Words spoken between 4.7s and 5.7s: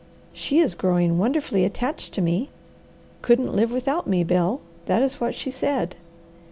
that is what she